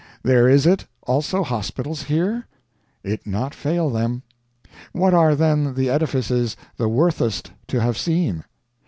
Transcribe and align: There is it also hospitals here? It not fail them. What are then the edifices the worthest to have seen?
There 0.23 0.49
is 0.49 0.65
it 0.65 0.87
also 1.03 1.43
hospitals 1.43 2.01
here? 2.01 2.47
It 3.03 3.27
not 3.27 3.53
fail 3.53 3.91
them. 3.91 4.23
What 4.93 5.13
are 5.13 5.35
then 5.35 5.75
the 5.75 5.91
edifices 5.91 6.57
the 6.75 6.89
worthest 6.89 7.51
to 7.67 7.81
have 7.81 7.99
seen? 7.99 8.43